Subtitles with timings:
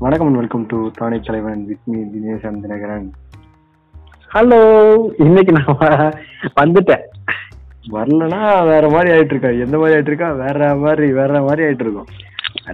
[0.00, 3.08] வணக்கம் and welcome to தானே தலைவன் with me Dinesh Dinakaran
[4.30, 4.58] hello
[5.18, 5.80] இன்னைக்கு நான்
[6.60, 7.04] வந்துட்டேன்.
[7.92, 12.08] வரலனா வேற மாதிரி ஆயிட்டு இருக்கா எந்த மாதிரி ஆயிட்டு இருக்கா வேற மாதிரி வேற மாதிரி ஆயிட்டு இருக்கும்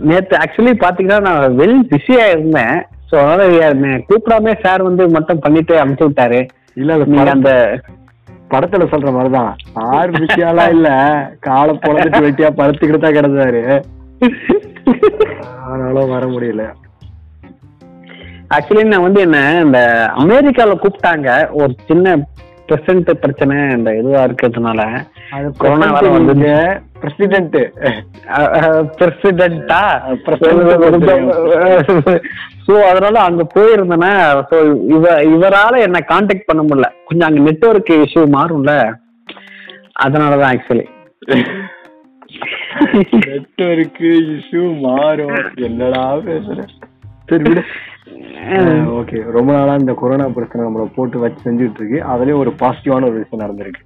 [0.06, 2.76] நேத்து ஆக்சுவலி பாத்தீங்கன்னா நான் வெல் பிஸியா இருந்தேன்.
[3.10, 3.66] ஸோ அதனால
[4.08, 6.40] கூப்பிடாம சார் வந்து மட்டும் பண்ணிட்டு அனுப்பிச்சு விட்டாரு.
[6.74, 7.52] இல்ல நீங்க அந்த
[8.50, 9.52] படத்துல சொல்ற மாதிரிதான்.
[9.90, 10.88] ஆறு விஷயம்லாம் இல்ல.
[11.40, 13.62] காலை பொழந்துட்டு வெட்டியா படுத்துக்கிட்டு தான் கிடந்தாரு.
[15.68, 16.64] ஆனாலும் வர முடியல.
[18.54, 19.78] ஆக்சுவலி நான் வந்து என்ன இந்த
[20.22, 21.28] அமெரிக்கால கூப்பிட்டாங்க.
[21.60, 22.16] ஒரு சின்ன
[22.68, 24.80] பிரசன்ட் பிரச்சனை இந்த இதுவா இருக்கிறதுனால.
[25.60, 26.52] கொரோனா வேற வந்தது.
[27.02, 27.58] President
[28.98, 29.82] பிரசிடென்டா
[30.26, 30.70] President.
[32.66, 34.12] ஸோ அதனால அங்க போயிருந்தேன்னா
[34.50, 34.56] ஸோ
[34.94, 36.88] இவ இவரால என்ன காண்டாக்ட் பண்ண முடியல.
[37.08, 38.74] கொஞ்சம் அங்க நெட்வொர்க் இஷ்யூ மாறும்ல.
[40.06, 40.86] அதனாலதான் ஆக்சுவலி
[43.28, 45.38] நெட்வொர்க்கு இஷ்யூ மாறும்.
[45.68, 46.58] என்னடா பேசுற?
[47.30, 47.64] சரி விடு.
[49.00, 49.30] ஓகே.
[49.30, 53.46] ரொம்ப நாளா இந்த கொரோனா பிரச்சனை நம்மள போட்டு வச்சு செஞ்சுட்டு இருக்கு அதுலயும் ஒரு பாசிட்டிவான ஒரு விஷயம்
[53.46, 53.80] நடந்திருக்கு.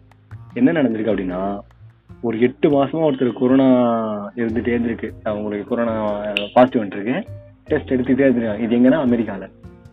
[0.55, 1.61] என்ன நடந்திருக்கு அப்படின்னா
[2.21, 3.65] ஒரு எட்டு மாசமா ஒருத்தர் கொரோனா
[4.35, 5.11] இருந்துட்டே இருந்திருக்கு.
[5.23, 6.21] அவங்களுக்கு கொரோனா
[6.55, 7.23] பாசிட்டிவ் வந்துருக்கு
[7.65, 8.61] டெஸ்ட் எடுத்துட்டே இருந்திருக்காங்க.
[8.61, 9.49] இது எங்கன்னா அமெரிக்கால.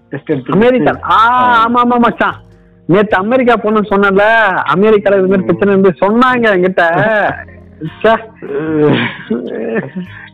[0.09, 1.11] டெஸ்ட் எடுத்து அமெரிக்கா.
[1.11, 2.36] ஆ ஆமா ஆமா மச்சான்.
[2.86, 7.03] நேத்து அமெரிக்கா போகணும்னு சொன்னல அமெரிக்கால இது மாதிரி பிரச்சனை இருந்து சொன்னாங்க என்கிட்ட.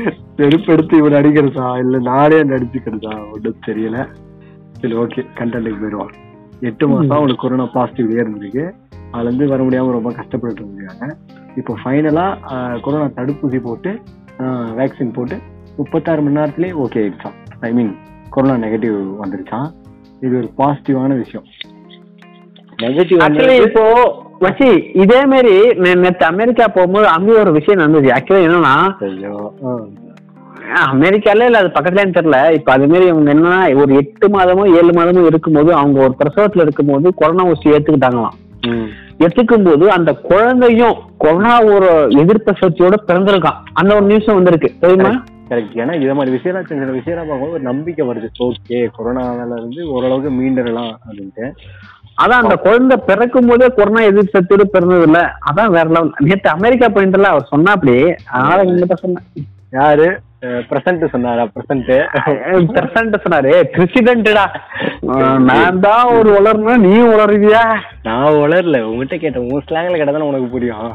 [0.00, 0.12] ச்சே.
[0.38, 1.68] செருப்பு எடுத்து இவன் அடிக்கிறதா?
[1.82, 3.98] இல்ல நானே நடிச்சுக்கிறதா ஒன்றும் தெரியல.
[4.80, 6.12] சரி ஓகே கண்டென்ட்டுக்கு போயிடுவான்
[6.68, 8.64] எட்டு மாசம் அவனுக்கு கொரோனா பாசிட்டிவ்லயே இருந்திருக்கு.
[9.12, 11.06] அதுல இருந்து வர முடியாம ரொம்ப கஷ்டப்பட்டு இருந்திருக்காங்க.
[11.60, 12.26] இப்போ ஃபைனலா
[12.84, 13.92] கொரோனா தடுப்பூசி போட்டு
[14.78, 15.36] வேக்சின் போட்டு
[15.78, 17.36] முப்பத்தாறு மணி நேரத்திலே ஓகே ஆயிடுச்சான்
[17.68, 17.92] ஐ மீன்
[18.34, 19.68] கொரோனா நெகட்டிவ் வந்துருச்சான்
[20.24, 21.46] இது ஒரு பாசிட்டிவான விஷயம்.
[22.84, 23.84] நெகட்டிவ் இப்போ
[24.40, 28.94] வச்சி இதே மாதிரி நே- நேத்து அமெரிக்கா போகும்போது அங்க ஒரு விஷயம் நடந்தது ஆக்சுவலி என்னன்னா.
[30.92, 32.52] அமெரிக்கால இல்ல அது பக்கத்துலன்னு தெரியல.
[32.52, 37.14] இப்ப அது மாதிரி இவங்க என்னன்னா ஒரு எட்டு மாதமோ ஏழு மாதமோ இருக்கும்போது அவங்க ஒரு பிரசவத்துல இருக்கும்போது
[37.14, 38.28] கொரோனா ஊசி ஏத்துக்கிட்டாங்களாம்.
[38.66, 38.88] ம்.
[39.18, 43.56] ஏத்துக்கும் போது அந்த குழந்தையும் கொரோனா ஒரு எதிர்ப்பு சக்தியோட பிறந்திருக்கான்.
[43.72, 44.72] அந்த ஒரு நியூஸ் வந்திருக்கு.
[44.80, 45.24] தெரியுமா?
[45.48, 48.28] கரெக்ட் ஏன்னா இது மாதிரி விஷயம் சின்ன சின்ன விஷயம் பார்க்கும்போது ஒரு நம்பிக்கை வருது.
[48.38, 51.50] ஓகே கொரோனால இருந்து ஓரளவுக்கு மீண்டறலாம் அப்படின்ட்டு.
[52.22, 55.20] அதான் அந்த குழந்தை பிறக்கும் போதே கொரோனா எதிர்ப்பு சக்தியோட பிறந்தது இல்ல
[55.50, 57.94] அதான் வேற லெவல் நேத்து அமெரிக்கா போயிட்டுல அவர் சொன்னா அப்படி
[58.34, 59.28] அதனால உங்ககிட்ட சொன்னேன்.
[59.78, 60.08] யாரு?
[60.68, 61.42] பிரசன்ட் சொன்னாரா?
[61.54, 61.90] பிரசன்ட்.
[62.76, 63.50] பிரசன்ட் சொன்னாரு.
[63.74, 64.44] பிரசிடென்டா
[65.48, 67.62] நான் தான் ஒரு வளரணும்னா நீயும் வளருவியா
[68.06, 69.44] நான் வளரல உங்ககிட்ட கேட்டேன்.
[69.46, 70.90] உங்க ஸ்லாங்ல கேட்டா உனக்கு புரியும்.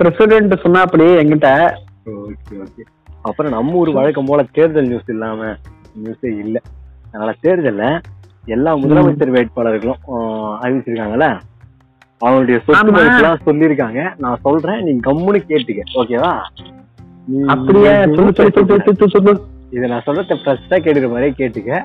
[0.00, 1.48] பிரசிடென்ட் சொன்னா அப்படி என்கிட்ட
[2.12, 2.84] ஓகே ஓகே.
[3.28, 5.40] அப்புறம் நம்ம ஊர் வழக்கம் போல தேர்தல் நியூஸ் இல்லாம
[6.02, 6.56] நியூஸே இல்ல.
[7.10, 7.84] அதனால தேர்தல்ல
[8.44, 10.02] எல்லா முதலமைச்சர் வேட்பாளர்களும்
[10.62, 11.28] அறிவிச்சிருக்காங்கல்ல?
[12.20, 12.92] அவங்களுடைய சொத்து.
[12.92, 14.00] மதிப்பெல்லாம் சொல்லியிருக்காங்க.
[14.18, 16.32] நான் சொல்றேன் நீ கம்முன்னு கேட்டுக்க ஓகேவா?
[17.54, 17.92] அப்படியே?
[19.76, 21.82] இதை நான் சொல்றத ஃப்ரெஷ்ஷா கேட்டுக்கிற மாதிரியே கேட்டுக்க.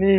[0.00, 0.10] நீ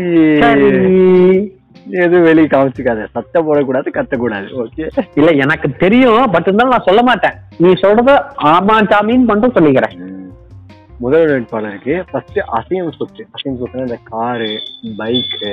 [2.02, 4.86] எதுவும் வெளியே காமிச்சுக்காத சத்த போடக்கூடாது கத்தக்கூடாது ஓகே?
[5.20, 7.36] இல்ல எனக்கு தெரியும் பட் இருந்தாலும் நான் சொல்ல மாட்டேன்.
[7.58, 8.12] நீ சொல்றத
[8.54, 9.96] ஆமா சாமின்னு மட்டும் சொல்லிக்கிறேன்.
[11.00, 14.50] முதல் வேட்பாளருக்கு ஃபர்ஸ்ட் அசையம் சொத்து அசையம் சொத்துனா இந்த காரு
[15.00, 15.52] பைக்கு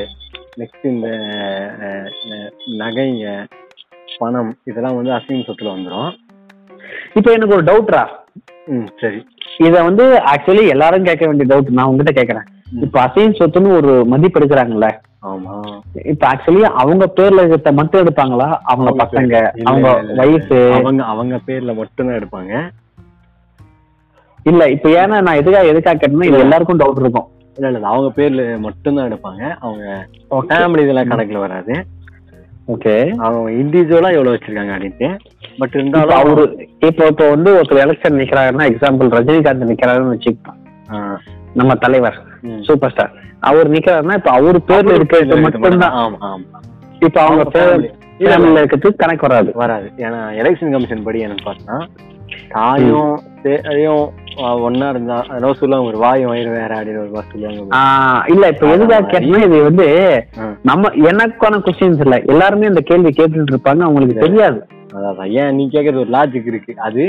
[0.61, 1.09] நெக்ஸ்ட் இந்த
[2.81, 3.27] நகைங்க
[4.17, 6.11] பணம் இதெல்லாம் வந்து அசையம் சொத்துல வந்துடும்
[7.17, 8.03] இப்போ எனக்கு ஒரு டவுட்ரா
[8.69, 9.21] ம் சரி.
[9.61, 12.83] இத வந்து ஆக்சுவலி எல்லாரும் கேட்க வேண்டிய டவுட் நான் உங்ககிட்ட கேக்குறேன் ம்.
[12.85, 14.89] இப்ப அசைன் சொத்துன்னு ஒரு மதிப்பு எடுக்கிறாங்கல்ல
[15.31, 15.55] ஆமா.
[16.11, 18.47] இப்ப ஆக்சுவலி அவங்க பேர்ல இருக்கிறத மட்டும் எடுப்பாங்களா?
[18.71, 19.35] அவங்க பசங்க
[19.65, 19.89] அவங்க.
[20.21, 20.59] வயசு.
[20.77, 22.53] அவங்க அவங்க பேர்ல மட்டும்தான் எடுப்பாங்க.
[24.45, 27.27] இல்ல இப்ப ஏன்னா நான் எதுக்காக எதுக்காக கேட்டேன்னா இது எல்லாருக்கும் டவுட் இருக்கும்.
[27.57, 29.43] இல்ல இல்ல அவங்க பேர்ல மட்டும்தான் எடுப்பாங்க.
[29.61, 29.87] அவங்க
[30.51, 31.75] ஃபேமிலி இதெல்லாம் கணக்குல வராது.
[32.69, 35.09] ஓகே அவங்க இண்டிவிஜுவலா எவ்வளவு வச்சிருக்காங்க அப்படின்ட்டு.
[35.59, 36.43] பட் இருந்தாலும் அவரு
[36.81, 40.59] இப்ப இப்ப வந்து ஒருத்தர் எலெக்ஷன் நிக்கிறாருன்னா எக்ஸாம்பிள் ரஜினிகாந்த் நிக்கிறாருன்னு வச்சுக்கலாம்
[40.91, 40.99] ஆ,
[41.55, 42.19] நம்ம தலைவர்.
[42.61, 45.97] சூப்பர் ஸ்டார் அவர் நிக்கிறாருன்னா இப்ப அவர் பேர்ல இருக்கிறது மட்டும்தான்.
[45.99, 46.59] ஆமா ஆமா.
[47.01, 47.91] இப்ப அவங்க அவங்க பேர் family.
[48.19, 49.51] இல்ல, ஃபேமிலில இருக்கிறது கணக்கு வராது.
[49.55, 49.87] வராது.
[49.99, 51.77] ஏன்னா எலெக்ஷன் கமிஷன் படி என்னன்னு பார்த்தா
[52.49, 53.13] தாயும்
[54.67, 57.81] ஒன்னா இருந்தா அதனால சொல்லுவாங்க ஒரு வாயும் வயிறு வேற அப்படின்னு ஒரு சொல்லுவாங்க.
[58.35, 59.89] இல்ல இப்ப எதுக்காக கேட்டேன்னா இது வந்து.
[60.71, 62.19] நம்ம எனக்கான கொஸ்டின்ஸ் இல்ல.
[62.35, 64.61] எல்லாருமே இந்த கேள்வி கேட்டுட்டு இருப்பாங்க அவங்களுக்கு தெரியாது.
[65.01, 66.73] அதான் ஏன் நீ கேக்குறது ஒரு லாஜிக் இருக்கு.
[66.89, 67.05] அது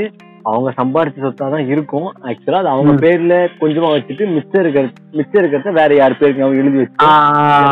[0.51, 2.05] அவங்க சம்பாரிச்ச சொத்தா தான் இருக்கும்.
[2.29, 2.93] ஆக்சுவலா அது அவங்க.
[3.03, 4.83] பேர்ல கொஞ்சமா வச்சுட்டு மிச்சம் இருக்கிற
[5.17, 7.09] மிச்சம் இருக்கிறத வேற யார் பேருக்கு அவங்க எழுதி வச்சு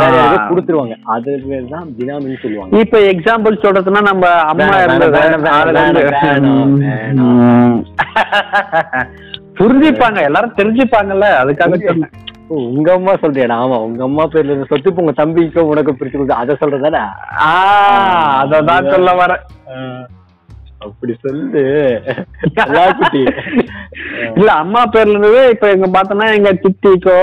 [0.03, 0.95] வேற யாருக்கு கொடுத்துருவாங்க.
[1.15, 2.81] அது பேர் தான் பினாமின்னு சொல்லுவாங்க.
[2.85, 4.67] இப்ப எக்ஸாம்பிள் சொல்றதுன்னா நம்ம அம்மா
[9.69, 9.79] இருந்து-.
[9.85, 12.13] புரிஞ்சுப்பாங்க எல்லாரும் தெரிஞ்சுப்பாங்கல்ல அதுக்காக சொன்னேன்.
[12.67, 13.55] உங்க அம்மா சொல்றியாடா?
[13.63, 17.03] ஆமா உங்க அம்மா பேர்ல இருந்த சொத்து உங்க தம்பிக்கும் உனக்கு பிரிச்சு கொடுத்து அதை சொல்றதாடா
[17.47, 19.43] ஆஹ் அததான் சொல்ல வரேன்.
[20.81, 21.61] அப்படி சொல்லு.
[24.35, 27.17] இல்ல அம்மா பேர்ல இருந்தது இப்ப எங்க பார்த்தோம்னா எங்க சித்திக்கோ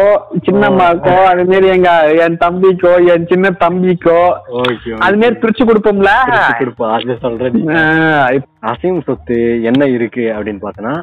[0.46, 1.90] சின்னம்மாக்கோ அது மாரி எங்க
[2.24, 4.18] என் தம்பிக்கோ என் சின்ன தம்பிக்கோ
[5.00, 6.12] அது மாரி பிரிச்சு கொடுப்போம்ல?
[6.58, 7.16] கொடுப்பா அது
[7.50, 10.94] இப்ப- அசீம் சொத்து என்ன இருக்கு அப்படின்னு பார்த்தோன்னா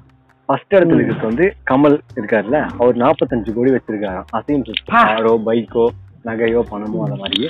[0.50, 2.60] ஃபர்ஸ்ட் இடத்துல இருக்கிறது வந்து கமல் இருக்காருல்ல.
[2.80, 4.22] அவர் நாற்பத்தஞ்சு கோடி வச்சிருக்காரு.
[4.38, 5.04] அசீம் சொத்து ஆ.
[5.10, 5.86] காரோ பைக்கோ
[6.28, 7.48] நகையோ பணமோ அந்த மாதிரி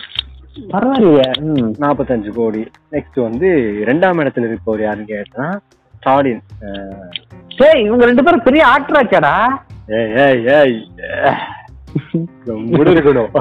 [0.74, 1.28] பரவாயில்லையே.
[1.84, 2.62] நாற்பத்தஞ்சு கோடி.
[2.94, 3.48] நெக்ஸ்ட் வந்து
[3.90, 5.46] ரெண்டாம் இடத்துல இருப்பவர் யாருன்னு கேட்டா
[5.94, 6.42] ஸ்டாலின்.
[7.60, 9.34] டேய் இவங்க ரெண்டு பேரும் பெரிய ஆக்டர் ஆச்சாடா?
[10.00, 10.76] ஏய் ஏய் ஏய்
[12.78, 13.32] முடிக்கணும்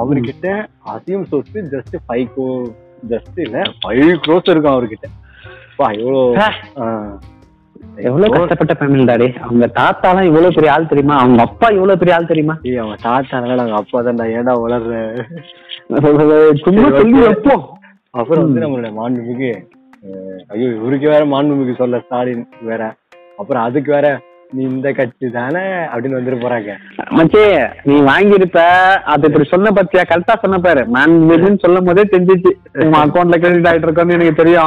[0.00, 0.46] அவர்கிட்ட
[0.92, 2.46] அசீம் சொத்து ஜஸ்ட் ஃபைவ் கோ
[3.12, 5.06] ஜஸ்ட் இல்ல ஃபைவ் க்ரோஸ் இருக்கும் அவர்கிட்ட.
[5.78, 6.20] பா எவ்வளோ
[6.80, 6.86] ஆ.
[8.04, 9.26] எவ்வளவு கஷ்டப்பட்ட ஃபேமிலி டாடி?
[9.42, 11.16] அவங்க தாத்தாலாம் இவ்வளவு பெரிய ஆள் தெரியுமா?
[11.16, 12.54] அவங்க அப்பா இவ்வளவு பெரிய ஆள் தெரியுமா?
[12.68, 14.26] ஏய் அவன் தாத்தானால நாங்க அப்பா தான்டா.
[14.34, 14.92] ஏன்டா வளர்ற
[16.62, 17.18] சும்மா சொல்லி.
[17.22, 17.64] வைப்போம்
[18.14, 19.50] அப்புறம் வந்து நம்மளோட மாண்புமிகு
[20.50, 22.82] ஐயோ இவருக்கு வேற மாண்புமிகு சொல்ல ஸ்டாலின் வேற.
[23.38, 24.08] அப்புறம் அதுக்கு வேற
[24.50, 25.60] நீ இந்த கட்சி தானே
[25.94, 26.72] அப்படின்னு வந்துட்டு போறாங்க.
[27.16, 27.42] மச்சி
[27.82, 28.58] நீ வாங்கியிருப்ப
[29.14, 30.02] அது இப்படி சொன்ன பத்தியா?
[30.08, 30.86] கரெக்டா சொன்ன பாரு.
[30.86, 32.52] நான் இதுன்னு சொல்லும் போதே தெரிஞ்சிச்சு.
[32.72, 34.62] உங்க அக்கௌண்ட்ல கிரெடிட் ஆயிட்டு இருக்கோன்னு எனக்கு தெரியும்.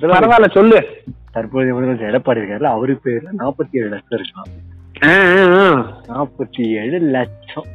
[0.00, 0.86] பரவாயில்ல சொல்லு.
[1.32, 4.50] தற்போதைய முதலமைச்சர் எடப்பாடி இருக்காருல்ல அவரு பேர்ல நாற்பத்தி ஏழு லட்சம் இருக்கான்.
[6.08, 7.68] நாற்பத்தி ஏழு லட்சம்.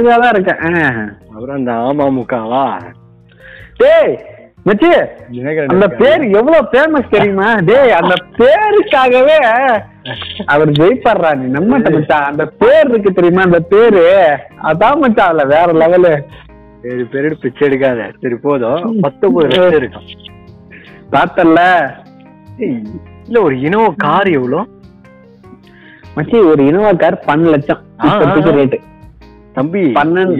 [0.00, 1.18] இதாதான் இருக்கேன்.
[1.34, 2.80] அப்புறம் அந்த அமமுகவா?
[3.76, 4.14] டேய்
[4.64, 5.06] மச்சி
[5.66, 5.88] அந்த.
[5.88, 7.54] பேர் எவ்வளவு ஃபேமஸ் தெரியுமா?
[7.54, 9.36] டேய் அந்த பேருக்காகவே
[10.46, 11.44] அவர் ஜெயிப்பாடுறா நீ.
[11.44, 13.42] நம்ம மச்சான் அந்த பேர் இருக்கு தெரியுமா?
[13.42, 14.36] அந்த பேரு.
[14.62, 16.22] அதான் மச்சான் அதுல வேற லெவலு
[16.82, 18.12] ஏழு பேரு பிச்சை எடுக்காத.
[18.20, 18.96] சரி போதும்.
[19.00, 20.28] பத்தொன்பது லட்சம் இருக்கான்
[21.12, 21.90] பார்த்தல
[23.26, 24.66] இல்ல ஒரு இனோவா கார் எவ்வளோ?
[26.16, 27.82] மச்சி ஒரு இனோவா கார் பன்னெண்டு லட்சம்.
[28.02, 28.78] ரேட்டு
[29.52, 30.36] தம்பி பன்னெண்டு-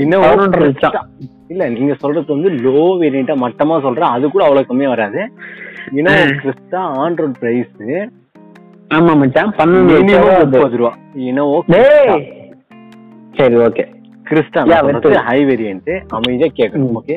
[0.61, 1.09] லட்சம்.
[1.51, 5.21] இல்ல நீங்க சொல்றது வந்து லோ வேரியண்டா மட்டமா சொல்றேன் அது கூட அவ்வளவு கம்மியா வராது
[5.93, 6.35] இனோவா ஆ.
[6.41, 7.75] கிறிஸ்டா ஆண்ட்ராய்ட் பிரைஸ்
[8.91, 9.97] ஆமா மச்சான் பன்னெண்டு.
[10.45, 10.93] முப்பது ரூபா
[11.27, 11.59] இனோவா
[13.35, 13.85] சரி ஓகே
[14.27, 14.61] கிறிஸ்டா.
[15.27, 16.97] ஹை வேரியன்ட் அமைதியா கேட்கணும்.
[16.97, 17.17] ஓகே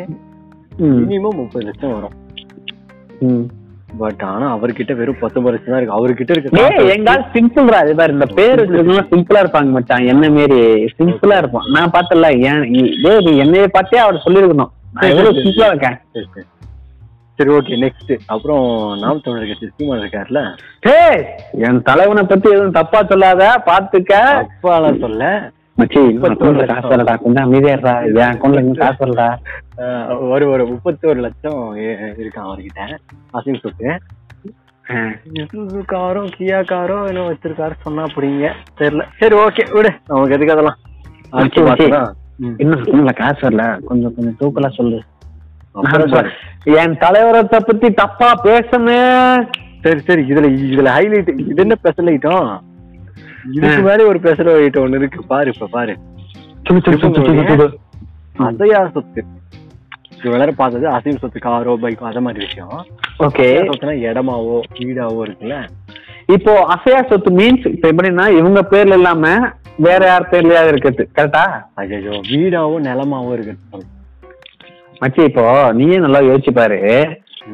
[1.00, 2.16] மினிமம் முப்பது லட்சம் வரும்
[3.22, 3.44] ம்.
[4.02, 5.98] பட் ஆனா அவர்கிட்ட வெறும் பத்தொன்பது லட்சம் தான் இருக்கு.
[5.98, 8.62] அவர்கிட்ட இருக்க எங்கால் சிம்பிள்ரா இது பாரு இந்த பேர்
[9.12, 10.08] சிம்பிளா இருப்பாங்க மச்சான்.
[10.14, 10.62] என்ன மாரி
[11.00, 11.70] சிம்பிளா இருப்பான்.
[11.76, 12.64] நான் பார்த்தல ஏன்
[13.44, 14.74] என்னைய பார்த்தே அவர் சொல்லிருக்கணும்.
[14.96, 16.00] நான் எவ்வளவு சிம்பிளா இருக்கேன்.
[17.38, 18.66] சரி, ஓகே நெக்ஸ்ட் அப்புறம்
[19.04, 20.42] நாம் தமிழர் கட்சி சீமான் இருக்காருல்ல
[21.68, 24.14] என் தலைவனை பத்தி எதுவும் தப்பா சொல்லாத பாத்துக்க.
[24.44, 25.24] அப்பாலாம் சொல்ல.
[25.78, 29.28] மச்சி இன்னும் அக்கௌண்ட்ல காசு வரடா கொஞ்சம் அமைதியா இருடா என் அக்கௌண்ட்ல இன்னும் காசு வரடா
[29.80, 32.82] அஹ், ஒரு ஒரு முப்பத்தோரு லட்சம் இ- இருக்கான் அவர்கிட்ட.
[33.34, 33.88] அசிங் சொத்து
[35.92, 38.48] காரோ கியா காரோ என்ன வச்சிருக்காரு சொன்னா அப்படிங்க
[38.80, 39.92] தெரியல சரி ஓகே விடு.
[40.08, 40.80] நமக்கு எதுக்கு அதெல்லாம்.
[42.60, 43.66] இன்னும் அக்கௌண்ட்ல காசு வரல.
[43.86, 45.00] கொஞ்சம் கொஞ்சம் தூக்கலா சொல்லு.
[46.78, 49.48] என் தலைவரத்தை பத்தி தப்பா பேசணும்
[49.84, 52.52] சரி சரி இதுல இதுல ஹைலைட் இது என்ன ஸ்பெஷல் ஐட்டம்
[53.52, 53.80] இதுக்கு.
[53.88, 55.20] மேலே ஒரு ஸ்பெஷல் ஐட்டம் ஒண்ணு இருக்கு.
[55.32, 55.94] பாரு இப்ப பாரு.
[58.48, 59.22] அசையா சொத்து.
[60.42, 62.70] நேரம் பார்த்தது அசையும் சொத்து காரோ பைக்கோ அத மாதிரி விஷயம்.
[63.28, 63.48] ஓகே.
[63.70, 65.58] சொத்துனா இடமாவோ வீடாவோ இருக்குல்ல.
[66.36, 69.34] இப்போ அசையா சொத்து மீன்ஸ் இப்ப எப்படின்னா இவங்க பேர்ல இல்லாம
[69.88, 71.44] வேற யார் பேர்லயாவது இருக்குது கரெக்டா
[71.82, 73.56] ஐயோ வீடாவோ நிலமாவோ இருக்கு
[75.02, 75.46] மச்சி இப்போ
[75.78, 76.78] நீயே நல்லா யோசிச்சு பாரு.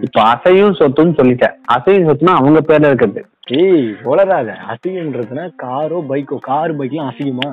[0.06, 1.48] இப்போ அசையும் சொத்துன்னு சொல்லிட்ட.
[1.76, 3.22] அசையும் சொத்துனா அவங்க பேர்ல இருக்குது
[3.58, 6.38] ஏய் உளராத அசிங்கம்ன்றதுன்னா காரோ பைக்கோ.
[6.48, 7.48] கார் பைக்லாம் அசிங்கமா?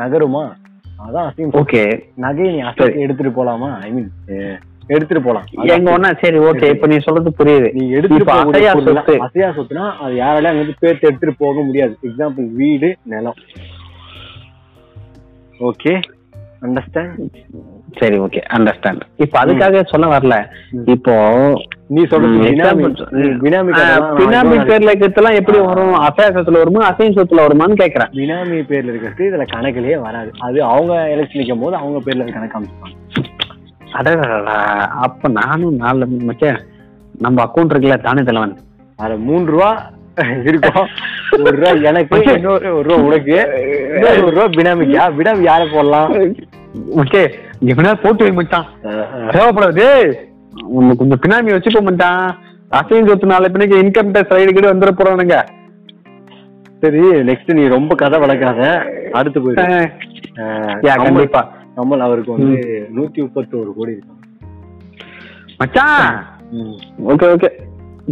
[0.00, 0.42] நகருமா?
[1.04, 1.56] அதான் அசிங்கம்.
[1.60, 1.82] ஓகே.
[2.24, 3.70] நகையை நீ அசைக்கு எடுத்துட்டு போலாமா?
[3.86, 4.10] ஐ மீன்
[4.94, 5.46] எடுத்துட்டு போலாம்.
[5.74, 6.10] எங்க ஒண்ணா?
[6.22, 7.68] சரி ஓகே இப்போ நீ சொல்றது புரியுது.
[7.78, 11.94] நீ எடுத்துட்டு அசையா சொத்துனா அது யாராலையும் அங்க இருந்து பேர்த்து எடுத்துட்டு போக முடியாது.
[12.08, 13.40] எக்ஸாம்பிள் வீடு நிலம்.
[15.70, 15.94] ஓகே
[16.66, 17.36] அண்டர்ஸ்டாண்ட்
[18.00, 20.36] சரி ஓகே அண்டர்ஸ்டாண்ட் இப்போ அதுக்காக சொல்ல வரல.
[20.94, 21.14] இப்போ
[21.94, 22.02] நீ
[24.16, 25.94] பினாமி பேர்ல இருக்கிறதுலாம் எப்படி வரும்?
[26.06, 26.82] அசையா சொத்துல வருமா?
[26.90, 28.10] அசையும் சொத்துல வருமான்னு கேக்குறேன்.
[28.18, 30.30] பினாமி பேர்ல இருக்கிறது இதுல கணக்குலயே வராது.
[30.46, 32.90] அது அவங்க எலெக்ஷன் நிற்கும் போது அவங்க பேர்ல கணக்கு
[33.94, 34.56] அடடடா
[35.04, 36.50] அப்ப நானும் நாலு மச்சே
[37.20, 38.54] நம்ம அக்கௌண்ட் இருக்குல்ல தானே தலைவன்
[38.98, 39.70] அதுல மூணு ரூபா
[40.46, 40.86] இருக்கும்
[41.38, 43.36] ஒரு ரூபா எனக்கு இன்னொரு ஒரு ரூபா உனக்கு
[44.20, 46.10] ஒரு ரூபா பினாமிக்கா பினாமி யாரை போடலாம்
[47.02, 47.22] ஓகே
[47.70, 48.68] இவனா போட்டு வை மச்சான்
[49.34, 49.86] தேவைப்படாது
[51.00, 52.24] கொஞ்சம் பினாமி வச்சுக்கோ மச்சான்.
[52.78, 55.38] அசையும் சொத்து நாளை பின்னைக்கு இன்கம் டேக்ஸ் ரைடு கிட்ட வந்துட போறானுங்க.
[56.82, 58.60] சரி நெக்ஸ்ட் நீ ரொம்ப கதை வளர்க்காத.
[59.18, 59.64] அடுத்து போயிடு.
[61.04, 61.42] கண்டிப்பா.
[61.76, 62.56] கமல் அவருக்கு வந்து
[62.96, 64.20] நூத்தி முப்பத்தோரு கோடி இருக்கும்
[65.60, 66.16] மச்சான்.
[67.12, 67.50] Okay okay.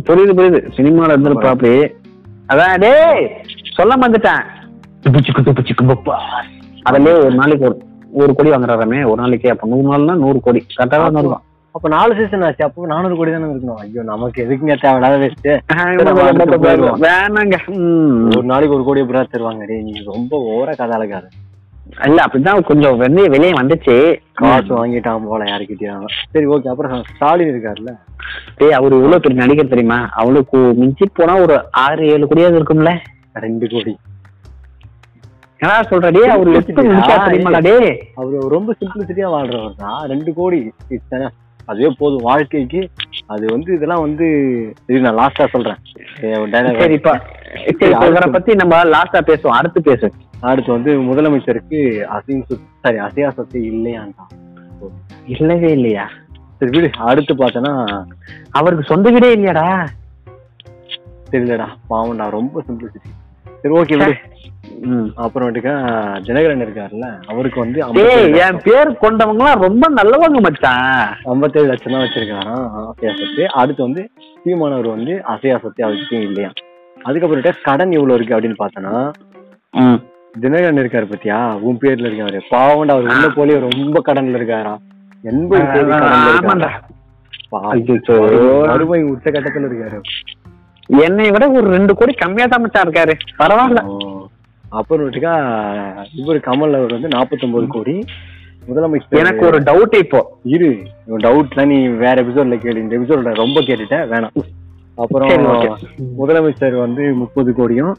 [0.09, 0.61] புரியுது புரியுது.
[0.76, 1.73] சினிமால இருந்திருப்பா அப்படி
[2.52, 3.26] அதான் டேய்
[3.76, 3.97] சொல்ல
[5.90, 6.16] புப்பா.
[6.88, 7.76] அதுலயே ஒரு நாளைக்கு ஒரு
[8.23, 9.00] ஒரு கோடி வாங்குறாராமே.
[9.11, 10.61] ஒரு நாளைக்கு அப்ப நூறு நாள்னா நூறு கோடி.
[10.76, 12.62] கரெக்டா தான் இருக்கும் அப்ப நாலு சீசன் ஆச்சு.
[12.66, 15.46] அப்போ நானூறு கோடி தானே இருக்கணும் ஐயோ நமக்கு எதுக்குங்க தேவையில்லாத வேஸ்ட்
[17.04, 17.56] வேணாங்க.
[18.36, 19.62] ஒரு நாளைக்கு ஒரு கோடி எப்படா தருவாங்க?
[19.70, 21.28] டேய் நீ ரொம்ப ஓவரா கதை அழகாது
[22.08, 23.94] இல்ல அப்படிதான் கொஞ்சம் வெளியே வெளியே வந்துச்சு.
[24.40, 27.92] காசு வாங்கிட்டான் போல யாருக்கிட்டயும் சரி ஓகே அப்புறம் ஸ்டாலின் இருக்காருல்ல?
[28.58, 29.98] டேய் அவரு இவ்வளவு பெரிய நடிகர் தெரியுமா?
[30.20, 32.92] அவளுக்கு மிஞ்சி போனா ஒரு ஆறு ஏழு கோடியாவது இருக்கும்ல?
[33.46, 33.94] ரெண்டு கோடி.
[35.60, 37.74] என்ன சொல்றடி அவரு தெரியுமாடா டே
[38.20, 40.60] அவரு ரொம்ப சிம்பிளிசிட்டியா வாழ்றவர் தான் ரெண்டு கோடி.
[41.70, 42.24] அதுவே போதும்.
[42.28, 42.80] வாழ்க்கைக்கு
[43.26, 44.26] அது வந்து இதெல்லாம் வந்து
[44.86, 45.78] சரி நான் லாஸ்டா சொல்றேன்.
[46.24, 46.80] ஏ, ஒரு dialogue.
[46.82, 47.12] சரி இப்ப
[47.78, 49.58] சரி இப்ப இவரை பத்தி நம்ம லாஸ்டா பேசுவோம்.
[49.58, 50.08] அடுத்து பேசு
[50.50, 51.80] அடுத்து வந்து முதலமைச்சருக்கு
[52.16, 52.44] அசையும்
[52.84, 54.34] சாரி அசையா சொத்து இல்லையான்ட்டான்
[55.34, 56.04] இல்லவே இல்லையா?
[56.58, 56.88] சரி விடு.
[57.08, 57.72] அடுத்து பார்த்தோன்னா
[58.50, 59.66] அவருக்கு சொந்த வீடே இல்லையாடா?
[61.32, 61.66] தெரியலடா.
[61.90, 63.10] பாவம்டா ரொம்ப சிம்பிளிசிட்டி
[63.62, 64.14] சரி ஓகே விடு.
[65.22, 65.72] அப்புறமேட்டுக்கா
[66.26, 67.80] தினகரன் இருக்காருல்ல அவருக்கு வந்து
[68.44, 71.10] என் பேர் கொண்டவங்க எல்லாம் ரொம்ப நல்லவங்க மச்சான்.
[71.25, 74.10] ஐம்பத்தேழு லட்சம் தான் வச்சிருக்காராம் அசையா சொத்து அடுத்து வந்து
[74.44, 76.50] சீமானவர் வந்து அசையா சொத்து அவர்கிட்டயும் இல்லையா?
[76.96, 78.94] அதுக்கப்புறமேட்டு கடன் எவ்வளவு இருக்கு அப்படின்னு பார்த்தோன்னா.
[80.34, 81.38] தினகரன் இருக்காரு பத்தியா?
[81.60, 82.40] உன் பேர்ல இருக்காரு.
[82.50, 84.40] பாவம்டா அவர் உள்ள போலயே ரொம்ப கடன்ல
[85.25, 85.62] எண்பது.
[85.62, 86.70] இருக்காரா
[87.50, 87.70] பாவம்.
[87.72, 88.16] அச்சச்சோ.
[88.66, 89.99] வறுமை உச்ச கட்டத்துல இருக்காரு.
[91.04, 93.14] என்னை விட ஒரு ரெண்டு கோடி கம்மியா தான் மச்சான் இருக்காரு.
[93.38, 93.82] பரவாயில்ல.
[94.78, 95.32] அப்புறமேட்டுக்கா
[96.20, 97.94] இவர் கமல் அவர் வந்து 49 கோடி.
[98.68, 100.20] முதலமைச்சர் எனக்கு ஒரு டவுட் இப்போ.
[100.54, 100.70] இரு
[101.26, 102.82] டவுட்லாம் நீ வேற எபிசோட்ல கேளு.
[102.84, 104.34] இந்த எபிசோட்ல ரொம்ப கேட்டுட்ட வேணாம்.
[104.94, 105.28] அப்புறம்.
[106.20, 107.94] முதலமைச்சர் வந்து முப்பது கோடியும்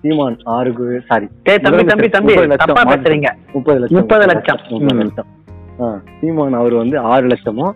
[0.00, 3.90] சீமான் ஆறு சாரி தம்பி தம்பி தம்பி முப்பது லட்சம்.
[3.98, 5.28] முப்பது லட்சம்.
[6.20, 7.74] சீமான் அவர் வந்து ஆறு லட்சமும்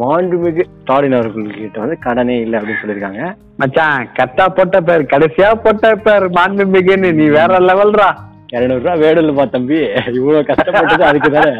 [0.00, 3.22] மாண்புமிகு ஸ்டாலின் அவர்கள்கிட்ட வந்து கடனே இல்லை அப்படின்னு சொல்லியிருக்காங்க.
[3.56, 8.08] மச்சான் கரெக்டா போட்ட பேர் கடைசியா போட்ட பேர் மாண்புமிகுன்னு நீ வேற லெவல்ரா.
[8.54, 9.78] இருநூறு ரூபா வேடல்ப்பா தம்பி.
[10.18, 11.54] இவ்வளவு கஷ்டப்பட்டது அதுக்கு தானே.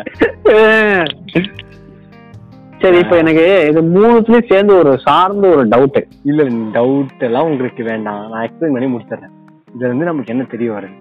[2.83, 6.01] சரி இப்ப எனக்கு இது மூணுத்துலயும் சேர்ந்து ஒரு சார்ந்த ஒரு டவுட்
[6.31, 6.45] இல்ல
[6.79, 8.23] டவுட் எல்லாம் உங்களுக்கு வேண்டாம்.
[8.31, 9.35] நான் எக்ஸ்பிளைன் பண்ணி முடிச்சிடுறேன்.
[9.75, 10.99] இதுல இருந்து நமக்கு என்ன தெரிய வருது?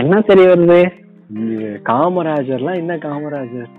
[0.00, 0.78] என்ன தெரிய வருது?
[1.42, 3.70] இது காமராஜர்லாம் என்ன காமராஜர்?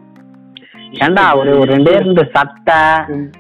[0.92, 2.78] ஏண்டா ஒரு ஒரு ரெண்டே ரெண்டு சட்டை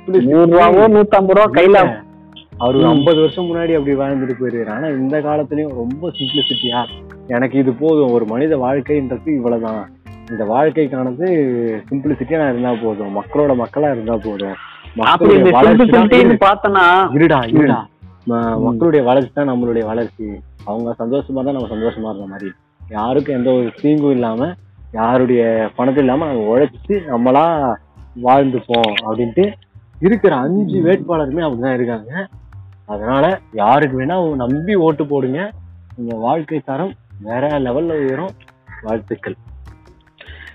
[0.05, 2.77] நூறு ரூபாவோ நூத்தம்பது ரூபா கையில அவர்.
[2.91, 4.71] ஐம்பது வருஷம் முன்னாடி அப்படி வாழ்ந்துட்டு போயிருக்காரு.
[4.75, 6.79] ஆனா இந்த காலத்துலயும் ரொம்ப சிம்பிளிசிட்டியா
[7.27, 8.11] எனக்கு இது போதும்.
[8.11, 9.81] ஒரு மனித வாழ்க்கைன்றது இவ்வளவுதான்.
[10.31, 11.27] இந்த வாழ்க்கைக்கானது
[11.89, 13.11] சிம்பிளிசிட்டியா நான் இருந்தா போதும்.
[13.19, 14.55] மக்களோட மக்களா இருந்தா போதும்.
[17.17, 17.79] இருடா இருடா.
[18.67, 20.27] மக்களுடைய வளர்ச்சி தான் நம்மளுடைய வளர்ச்சி.
[20.65, 22.49] அவங்க சந்தோஷமா தான் நம்ம சந்தோஷமா இருந்த மாதிரி.
[22.89, 24.49] யாருக்கும் எந்த ஒரு தீங்கும் இல்லாம
[24.91, 27.75] யாருடைய பணத்தும் இல்லாம நம்ம உழைச்சு நம்மளா
[28.23, 29.53] வாழ்ந்துப்போம் அப்படின்ட்டு
[29.99, 32.27] இருக்கிற அஞ்சு வேட்பாளருமே அப்படிதான் இருக்காங்க.
[32.85, 35.51] அதனால யாருக்கு வேணா நம்பி ஓட்டு போடுங்க.
[35.95, 38.29] உங்க வாழ்க்கை தரம் வேற லெவல்ல உயரும்.
[38.81, 39.35] வாழ்த்துக்கள்.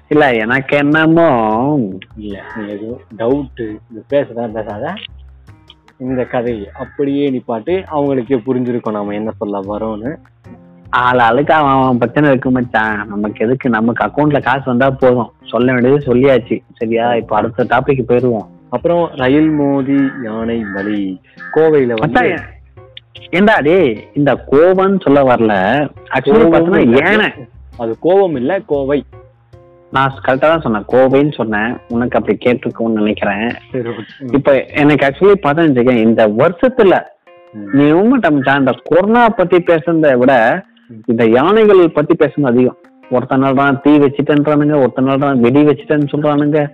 [0.08, 1.26] இல்ல எனக்கு என்னமோ
[2.16, 4.94] இல்ல நீங்க எதுவும் டவுட்டு இது பேசதான் பேசாத.
[5.98, 8.90] இந்த கதையை அப்படியே நிப்பாட்டு அவங்களுக்கே புரிஞ்சிருக்கும்.
[8.90, 10.16] நாம என்ன சொல்ல வரோம்னு.
[11.00, 13.06] ஆள் ஆளுக்கு அவன் அவன் பிரச்சனை இருக்கு மச்சான்.
[13.08, 13.68] நமக்கு எதுக்கு?
[13.70, 15.32] நமக்கு அக்கௌண்ட்ல காசு வந்தா போதும்.
[15.44, 16.60] சொல்ல வேண்டியது சொல்லியாச்சு.
[16.74, 17.14] சரியா?
[17.14, 21.20] இப்ப அடுத்த டாபிக் போயிருவோம் அப்புறம் ரயில் மோதி யானை பலி
[21.54, 22.34] கோவையில வந்து
[23.30, 25.54] ஏண்டா டேய் இந்த கோவம்னு சொல்ல வரல.
[26.10, 27.10] ஆக்சுவலி கோவம் இல்ல.
[27.10, 27.30] ஏனை
[27.78, 29.04] அது கோபம் இல்ல கோவை.
[29.90, 30.84] நான் கரெக்டா தான் சொன்னேன்.
[30.92, 31.76] கோவைன்னு சொன்னேன்.
[31.88, 33.52] உனக்கு அப்படி கேட்டிருக்கோம்னு நினைக்கிறேன்.
[34.32, 37.00] இப்ப எனக்கு ஆக்சுவலி வச்சுக்கேன் இந்த வருஷத்துல.
[37.72, 38.58] நீ உண்மைட்ட மச்சான்.
[38.58, 40.34] இந்த கொரோனா பத்தி பேசுறத விட
[41.06, 42.76] இந்த யானைகள் பத்தி பேசுறது அதிகம்.
[43.10, 46.66] ஒருத்தன் நாள்தான் தீ வச்சுட்டேன்றானுங்க ஒருத்தன் நாள்தான் வெடி வச்சுட்டேன்னு சொல்றானுங்க.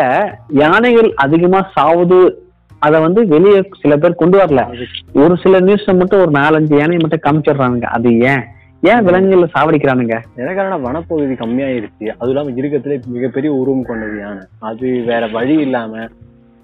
[0.49, 2.35] யானைகள் அதிகமா சாவுது
[2.78, 4.87] அத வந்து வெளியே சில பேர் கொண்டு வரல.
[5.12, 7.83] ஒரு சில நியூஸ்ல மட்டும் ஒரு நாலஞ்சு யானையை மட்டும் காமிச்சிடுறானுங்க.
[7.83, 8.45] அது ஏன்?
[8.82, 10.16] ஏன் விலங்குகள் சாவடிக்கிறானுங்க?
[10.37, 12.06] எனக்கான வனப்பகுதி கம்மியாயிருச்சு.
[12.18, 14.42] அதுவும் இல்லாம இருக்கிறதுல மிகப்பெரிய உருவம் கொண்டது யானை.
[14.61, 16.08] அது வேற வழி இல்லாம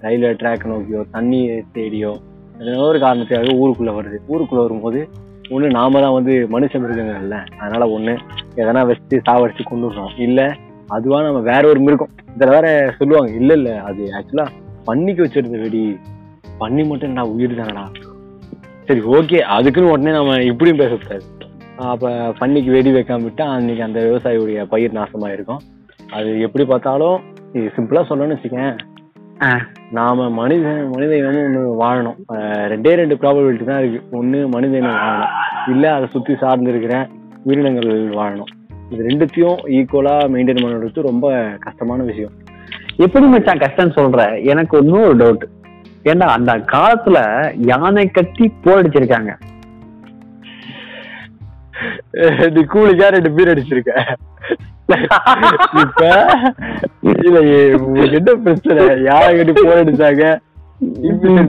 [0.01, 2.13] ரயில்வே ட்ராக் நோக்கியோ தண்ணி தேடியோ
[2.61, 4.19] ஏதோ ஒரு காரணத்துக்காக ஊருக்குள்ள வருது.
[4.29, 5.09] ஊருக்குள்ள வரும்போது
[5.51, 8.15] ஒண்ணு நாம தான் வந்து மனுஷ மிருகங்கள்ல அதனால ஒண்ணு
[8.57, 10.57] எதனா வச்சு சாவடிச்சு கொண்டு வரோம் இல்ல
[10.89, 12.11] அதுவா நம்ம வேற ஒரு மிருகம்.
[12.37, 14.47] இதுல வேற சொல்லுவாங்க இல்ல இல்ல அது ஆக்சுவலா
[14.85, 15.99] பன்னிக்கு வச்சிருந்த வெடி.
[16.61, 17.85] பன்னி மட்டும் நான் உயிர் தானடா?
[18.87, 21.25] சரி ஓகே அதுக்குன்னு உடனே நம்ம இப்படியும் பேசக்கூடாது.
[21.77, 25.63] அப்ப பன்னிக்கு வெடி வைக்காம விட்டா அன்னைக்கு அந்த விவசாயியுடைய பயிர் நாசமா இருக்கும்
[26.17, 27.17] அது எப்படி பார்த்தாலும்
[27.53, 28.75] இது சிம்பிளா சொல்லணும்னு வச்சுக்கேன்.
[29.91, 32.19] நாம மனித மனித இனமும் ஒண்ணு வாழணும்
[32.73, 34.01] ரெண்டே ரெண்டு ப்ராபபிலிட்டி தான் இருக்கு.
[34.19, 35.33] ஒண்ணு மனித இனம் வாழணும்.
[35.73, 37.09] இல்ல அதை சுத்தி சார்ந்து இருக்கிற
[37.45, 37.91] உயிரினங்கள்
[38.21, 38.53] வாழணும்.
[38.91, 41.33] இது ரெண்டுத்தையும் ஈக்குவலா மெயின்டைன் பண்ணுறது ரொம்ப
[41.67, 42.33] கஷ்டமான விஷயம்.
[42.97, 44.43] எப்படி மச்சான் கஷ்டம்னு சொல்ற?
[44.53, 45.45] எனக்கு இன்னும் ஒரு டவுட்
[46.11, 47.19] ஏன்டா அந்த காலத்துல
[47.73, 49.33] யானை கட்டி போர் அடிச்சிருக்காங்க.
[52.55, 53.93] நீ கூலிக்கா ரெண்டு பீர் அடிச்சிருக்க.
[55.83, 56.03] இப்ப
[57.27, 57.39] இல்ல
[58.19, 58.83] என்ன பிரச்சனை?
[59.09, 60.25] யாரை கட்டி போர் அடிச்சாங்க?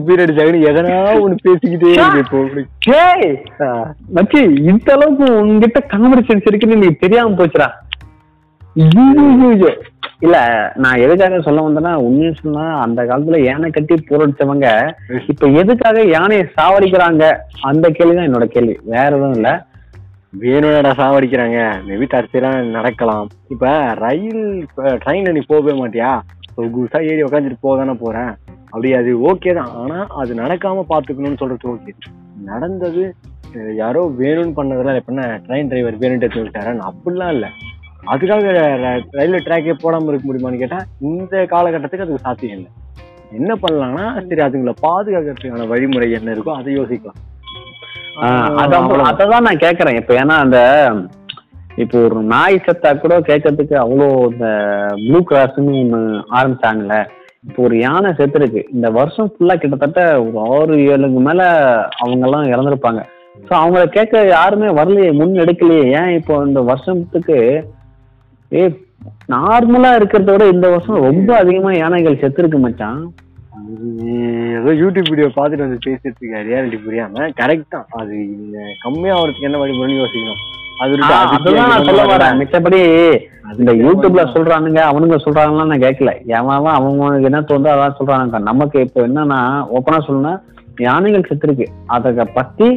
[0.06, 0.92] பீர் அடிச்சாங்கன்னு எதனா
[1.24, 2.40] ஒண்ணு பேசிக்கிட்டே இருக்கு இப்போ.
[4.16, 4.40] மச்சி
[4.70, 7.68] இந்த அளவுக்கு உங்ககிட்ட கான்வர்சேஷன் இருக்குன்னு நீ தெரியாம போச்சுடா.
[10.24, 10.36] இல்ல
[10.76, 14.68] நான் எதுக்காக சொல்ல வந்தேன்னா உண்மையை சொன்னா அந்த காலத்துல யானை கட்டி போரடிச்சவங்க
[15.32, 17.24] இப்ப எதுக்காக யானையை சாவடிக்கிறாங்க?
[17.62, 18.76] அந்த கேள்விதான் என்னோட கேள்வி.
[18.94, 19.50] வேற எதுவும் இல்ல.
[20.40, 21.58] வேணும்னடா சாவடிக்கிறாங்க.
[21.88, 23.28] மேபி தற்செயலாம் நடக்கலாம்.
[23.48, 26.20] இப்ப ரயில் ட்ரெயின்ல நீ போகவே மாட்டியா?
[26.56, 28.34] ஒரு குசா ஏறி உட்காந்துட்டு போக தானே போறேன்.
[28.64, 29.70] அப்படி அது ஓகே தான்.
[29.74, 31.92] ஆனா அது நடக்காம பாத்துக்கணும்னு சொல்றது ஓகே
[32.44, 33.14] நடந்தது
[33.74, 37.48] யாரோ வேணும்னு பண்ணதெல்லாம் எப்படின்னா ட்ரெயின் டிரைவர் வேணும்ட்டு எடுத்து அப்படிலாம் இல்ல.
[38.06, 38.46] அதுக்காக
[38.84, 42.70] ர- ரயில்வே ட்ராக்கே போடாம இருக்க முடியுமான்னு கேட்டா இந்த காலகட்டத்துக்கு அதுக்கு சாத்தியம் இல்லை.
[43.32, 47.20] என்ன பண்ணலாம்னா சரி அதுங்களை பாதுகாக்கிறதுக்கான வழிமுறை என்ன இருக்கோ அதை யோசிக்கலாம்.
[48.62, 48.90] அதான்.
[49.10, 49.98] அததான் நான் கேக்குறேன்.
[50.00, 50.58] இப்ப ஏன்னா அந்த
[51.82, 54.46] இப்போ ஒரு நாய் செத்தா கூட கேட்கறதுக்கு அவ்வளோ இந்த
[55.02, 55.98] ப்ளூ கிராஸ்ன்னு ஒண்ணு
[56.38, 56.96] ஆரம்பிச்சாங்கல்ல.
[57.48, 58.62] இப்போ ஒரு யானை செத்துருக்கு.
[58.76, 61.42] இந்த வருஷம் ஃபுல்லா கிட்டத்தட்ட ஒரு ஆறு ஏழுக்கு மேல
[62.02, 63.02] அவங்க எல்லாம் இறந்துருப்பாங்க.
[63.46, 67.38] ஸோ அவங்கள கேட்க யாருமே வரலையே முன் எடுக்கலையே ஏன் இப்போ இந்த வருஷத்துக்கு
[68.52, 68.64] ஏ
[69.34, 73.00] நார்மலா இருக்கிறத விட இந்த வருஷம் ரொம்ப அதிகமா யானைகள் செத்துருக்கு மச்சான்.
[74.58, 77.26] ஏதோ யூடியூப் வீடியோ பார்த்துட்டு வந்து பேசிட்டு இருக்க ரியாலிட்டி புரியாம.
[77.40, 77.86] கரெக்ட் தான்.
[78.00, 78.14] அது
[78.84, 80.42] கம்மியா வரதுக்கு என்ன வழிமுறைன்னு யோசிக்கணும்.
[82.40, 82.80] மிச்சபடி
[83.60, 84.22] இந்த யூடியூப்ல?
[84.34, 86.12] சொல்றானுங்க அவனுங்க சொல்றாங்கலாம் நான் கேட்கல.
[86.38, 89.38] எவன் அவங்களுக்கு என்ன தோணுதோ அதான் சொல்றாங்க நமக்கு இப்போ என்னன்னா
[89.76, 90.34] ஓப்பனா சொல்லணும்னா
[90.88, 92.68] யானைகள் செத்துருக்கு அதை பத்தி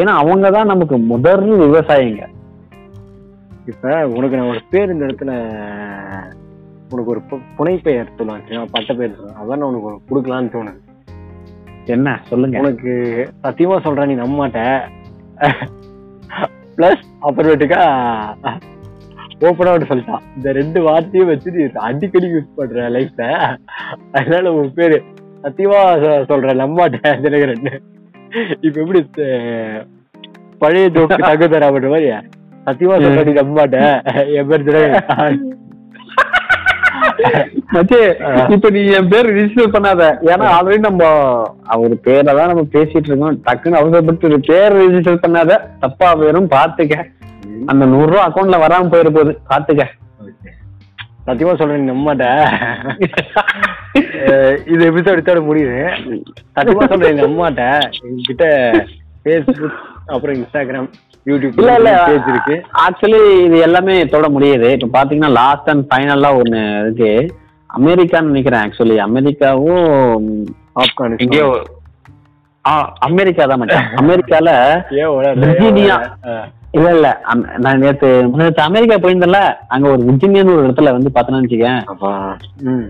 [0.00, 2.24] ஏன்னா அவங்க தான் நமக்கு முதல் விவசாயிங்க.
[3.72, 5.32] இப்ப உனக்கு நான் ஒரு பேர் இந்த இடத்துல
[6.90, 10.80] உனக்கு ஒரு பு- புனைப்பெயர் சொல்லுவாங்க பட்ட பேர் சொல்லுவேன் அதான் உனக்கு கொடுக்கலான்னு தோணுது.
[11.88, 12.08] என்ன?
[12.28, 12.56] சொல்லுங்க.
[12.58, 12.92] உனக்கு
[13.44, 14.60] சத்தியமா சொல்றேன் நீ நம்ப மாட்ட
[16.76, 17.82] பிளஸ் அப்புறமேட்டுக்கா
[19.42, 20.22] ஓப்பனா ஒன்று சொல்லிட்டான்.
[20.36, 23.24] இந்த ரெண்டு வார்த்தையும் வச்சு நீ அடிக்கடி யூஸ் பண்ற லைஃப்ல
[24.12, 24.98] அதனால உன் பேரு
[25.44, 27.66] சத்தியமா சொ- சொல்றேன் நம்ப மாட்டேன் தினகரன்
[28.60, 29.00] இப்ப எப்படி
[30.60, 32.08] பழைய ஜோக்கு தங்க தரா பண்ற மாதிரி
[32.66, 33.90] சத்தியமா சொல்றேன் நீ நம்ப மாட்டேன்
[34.34, 35.65] என் பேர் தினகரன் மச்சே
[38.54, 40.02] இப்ப நீ என் பேர் ரிஜிஸ்டர் பண்ணாத.
[40.22, 41.04] ஏன்னா ஆல்ரெடி நம்ம
[41.64, 43.40] அவர் பேரை தான் நம்ம பேசிட்டு இருக்கோம்.
[43.46, 45.60] டக்குன்னு அவசரப்பட்டு பேர் ரிஜிஸ்டர் பண்ணாத.
[45.80, 46.96] தப்பா போயிரும் பாத்துக்க.
[47.66, 49.40] அந்த நூறு ரூபா அக்கௌண்ட்ல வராம போயிரு போகுது.
[49.50, 49.84] பாத்துக்க.
[51.26, 52.40] சத்தியமா சொல்றேன் நீ நம்ப மாட்டேன்
[54.26, 55.80] அஹ் இது எபிசோட் முடியுது.
[56.56, 58.44] சத்தியமா சொல்றேன் நீ நம்ப மாட்டேன் என்கிட்ட
[59.22, 60.88] ஃபேஸ்புக் அப்புறம் இன்ஸ்டாகிராம்
[61.26, 61.90] யூடியூப் இல்ல இல்ல.
[62.28, 62.56] இருக்கு.
[62.84, 64.68] ஆக்சுவலி இது எல்லாமே தொட முடியுது.
[64.76, 67.10] இப்ப பாத்தீங்கன்னா லாஸ்ட் அண்ட் ஃபைனலா ஒண்ணு இருக்கு.
[67.70, 70.28] அமெரிக்கான்னு நினைக்கிறேன் ஆக்சுவலி அமெரிக்காவும்
[70.80, 71.64] ஆப்கானிஸ்தான்
[73.06, 73.62] அமெரிக்கா தான்
[74.00, 74.50] அமெரிக்கால?
[75.42, 75.96] விர்ஜீனியா.
[76.72, 77.08] இல்ல இல்ல.
[77.58, 81.80] நான் நேத்து நேத்து அமெரிக்கா போயிருந்தேன்ல அங்க ஒரு விர்ஜீனியான்னு ஒரு இடத்துல வந்து பார்த்தேன்னு வச்சுக்கேன்.
[81.86, 82.12] அப்பா.
[82.62, 82.86] ம்.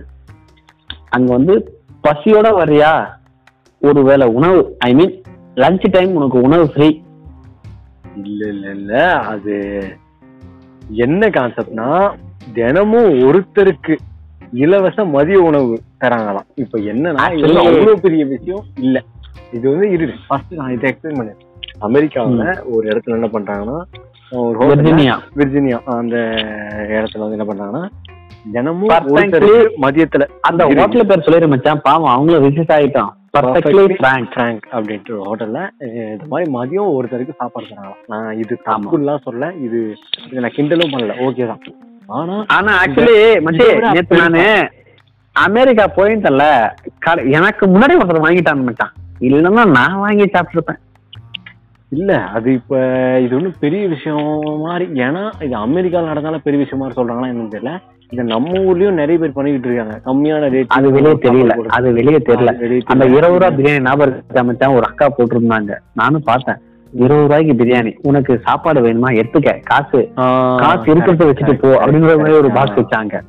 [1.10, 1.54] அங்க வந்து
[2.04, 2.92] பசியோட வர்றியா?
[3.82, 4.60] ஒரு வேளை உணவு.
[4.78, 5.14] ஐ மீன்
[5.56, 6.88] லஞ்ச் டைம் உனக்கு உணவு ஃப்ரீ
[8.22, 8.92] இல்ல இல்ல இல்ல
[9.32, 9.54] அது
[11.04, 11.88] என்ன கான்செப்ட்னா
[12.54, 13.94] தினமும் ஒருத்தருக்கு
[14.62, 16.48] இலவச மதிய உணவு தராங்களாம்.
[16.62, 17.24] இப்ப என்னன்னா
[17.62, 18.96] அவ்வளவு பெரிய விஷயம் இல்ல.
[19.52, 21.40] இது வந்து இரு ஃபர்ஸ்ட் நான் இதை எக்ஸ்பிளைன் பண்ணேன்.
[21.86, 23.78] அமெரிக்காவுல ஒரு இடத்துல என்ன பண்றாங்கன்னா
[24.70, 26.16] விர்ஜீனியா விர்ஜீனியா அந்த
[26.96, 27.84] இடத்துல வந்து என்ன பண்றாங்கன்னா
[28.52, 28.90] தினமும்
[29.84, 31.84] மதியத்துல அந்த ஹோட்டல் பேர் மச்சான்.
[31.86, 37.66] பாவம் அவங்களும் ரிஜிஸ்ட் ஆயிட்டோம் பர்ஃபெக்ட்லி ஃப்ராங்க் ஃப்ராங்க் அப்படின்ற ஒரு ஹோட்டல்ல இந்த மாதிரி மதியம் ஒருத்தருக்கு சாப்பாடு
[37.66, 38.02] தராங்களாம்.
[38.06, 39.96] நான் இது தப்புலாம் சொல்ல இது
[40.26, 41.12] இது நான் கிண்டலும் பண்ணல.
[41.18, 41.60] ஓகே தான்.
[42.06, 44.70] ஆனா ஆனா ஆக்சுவலி இதை நேத்து நானு
[45.32, 46.74] அமெரிக்கா போயிருந்தேன்ல.
[46.98, 50.78] கட- எனக்கு முன்னாடி ஒருத்தர் வாங்கிட்டான் மச்சான் இல்லைன்னா நான் வாங்கி சாப்பிட்டுருப்பேன்.
[51.88, 52.76] இல்ல அது இப்ப
[53.20, 57.80] இது ஒண்ணும் பெரிய விஷயம் மாதிரி ஏன்னா இது அமெரிக்கால நடந்தாலும் பெரிய விஷயம் மாதிரி சொல்றாங்களா என்னன்னு தெரியல.
[58.12, 59.94] இது நம்ம ஊர்லயும் நிறைய பேர் பண்ணிக்கிட்டு இருக்காங்க.
[60.04, 61.54] கம்மியான ரேட் அது வெளியே தெரியல.
[61.76, 62.52] அது வெளியே தெரியல.
[62.84, 64.42] அந்த இருபது ரூபா பிரியாணி ஞாபகம் இருக்கா.
[64.42, 65.72] மச்சான் ஒரு அக்கா போட்டிருந்தாங்க.
[66.00, 66.60] நானும் பார்த்தேன்.
[66.92, 67.92] இருபது ரூபாய்க்கு பிரியாணி.
[68.02, 69.08] உனக்கு சாப்பாடு வேணுமா?
[69.20, 69.52] எடுத்துக்க.
[69.70, 70.00] காசு.
[70.62, 73.22] காசு இருக்கிறத வச்சுட்டு போ அப்படிங்கிற மாதிரி ஒரு பாக்ஸ் வச்சாங்க.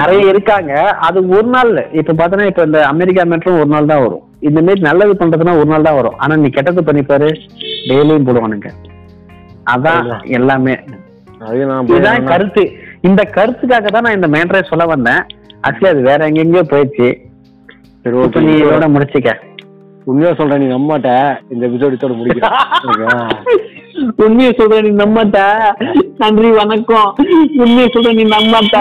[0.00, 0.72] நிறைய இருக்காங்க.
[1.08, 4.24] அது ஒரு நாள் இப்ப பாத்தீங்கன்னா இப்ப இந்த அமெரிக்கா மெட்ரோ ஒரு நாள் தான் வரும்.
[4.48, 6.16] இந்த மாதிரி நல்லது பண்றதுன்னா ஒரு நாள் தான் வரும்.
[6.16, 7.28] ஆனா நீ கெட்டது பண்ணிப்பாரு
[7.90, 8.70] டெய்லியும் போடுவானுங்க.
[9.74, 10.74] அதான் எல்லாமே.
[11.82, 12.72] இதுதான் கருத்து.
[13.00, 15.22] இந்த கருத்துக்காக தான் நான் இந்த மேட்டரை சொல்ல வந்தேன்.
[15.68, 17.16] ஆக்சுவலி அது வேற எங்கெங்கயோ போயிடுச்சு.
[18.02, 19.34] சரி ஓகே நீ இதோட முடிச்சுக்க.
[20.04, 23.28] உண்மையா சொல்றேன் நீ நம்ப மாட்ட இந்த எபிசோட் முடிக்கிறேன்?
[24.16, 25.38] உண்மையை சொல்ற நீ நம்மாட்ட.
[26.18, 27.14] நன்றி வணக்கம்.
[27.56, 28.78] உண்மையை சொல்ற நீ நம்மாட்ட.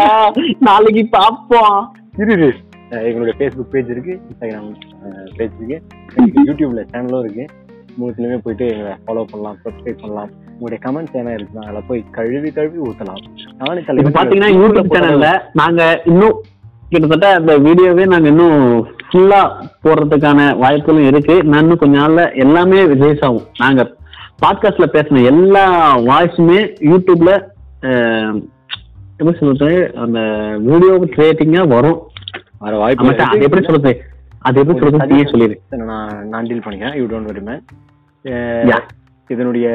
[0.60, 2.54] நாளைக்கு பாப்போம் இரு இரு.
[2.90, 4.74] அஹ் எங்களுடைய ஃபேஸ்புக் பேஜ் இருக்கு இன்ஸ்டாகிராம்
[5.36, 5.82] பேஜ் இருக்கு.
[6.46, 7.46] யூடியூப்ல சேனலும் இருக்கு.
[8.00, 10.32] மூணுத்துலயுமே போயிட்டு எங்களை ஃபாலோ பண்ணலாம் சப்ஸ்கிரைப் பண்ணலாம்.
[10.54, 13.22] உங்களுடைய கமெண்ட்ஸ் என்ன இருக்குன்னா அதில் போய் கழுவி கழுவி ஊத்தலாம்.
[13.60, 15.30] நானே இப்ப தலைவர் பாத்தீங்கன்னா யூடியூப் சேனல்ல
[15.62, 16.36] நாங்க இன்னும்
[16.92, 18.60] கிட்டத்தட்ட அந்த வீடியோவே நாங்க இன்னும்
[19.08, 19.42] ஃபுல்லா
[19.84, 21.36] போடுறதுக்கான வாய்ப்புகளும் இருக்கு.
[21.50, 23.48] நான் இன்னும் கொஞ்ச நாள்ல எல்லாமே ரிலீஸ் ஆகும்.
[23.64, 23.82] நாங்க
[24.44, 25.66] பாட்காஸ்ட்ல பேசின எல்லா
[26.10, 26.60] வாய்ஸுமே
[26.92, 27.32] யூடியூப்ல
[29.18, 29.74] எப்படி சொல்றது?
[30.04, 30.20] அந்த
[30.70, 32.00] வீடியோ கிரியேட்டிங்கா வரும்.
[32.64, 33.94] வர வாய்ப்பு எப்படி சொல்றது?
[34.48, 35.56] அது எப்படி சொல்றது நீயே சொல்லிடு.
[35.92, 36.96] நான் நான் டீல் பண்ணிக்கிறேன்.
[37.00, 37.62] You don't worry man.
[39.34, 39.68] இதனுடைய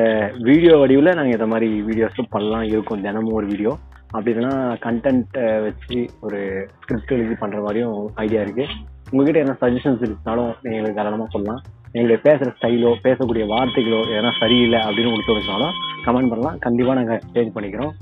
[0.48, 2.66] வீடியோ வடிவில் நாங்கள் இந்த மாதிரி வீடியோஸும் பண்ணலாம்.
[2.72, 3.04] இருக்கும்.
[3.06, 3.72] தினமும் ஒரு வீடியோ
[4.14, 6.40] அப்படி இல்லைன்னா கண்டென்ட் வச்சு ஒரு
[6.82, 8.74] ஸ்கிரிப்ட் எழுதி பண்ணுற மாதிரியும் ஐடியா இருக்குது
[9.12, 11.62] உங்ககிட்ட என்ன சஜஷன்ஸ் இருந்தாலும் நீங்கள் எங்களுக்கு தாராளமாக சொல்லலாம்.
[11.94, 15.74] எங்களுடைய பேசுகிற ஸ்டைலோ பேசக்கூடிய வார்த்தைகளோ எதனா சரியில்லை அப்படின்னு உங்களுக்கு தோணுச்சுனாலும்
[16.06, 16.60] கமெண்ட் பண்ணலாம்.
[16.66, 17.92] கண்டிப்பாக நாங்கள் சேஞ்ச் பண்ணிக்கிறோம்.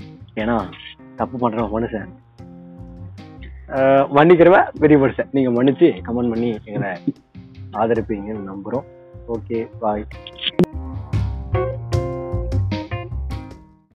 [0.43, 0.55] ஏன்னா
[1.21, 2.09] தப்பு பண்ணுறோம் மனுஷன்.
[3.69, 6.91] அஹ் மன்னிக்கிறவ பெரிய மனுஷன் நீங்கள் மன்னிச்சு கமெண்ட் பண்ணி எங்களை
[7.73, 8.85] ஆதரிப்பீங்கன்னு நம்புகிறோம்
[9.27, 10.03] ஓகே பாய்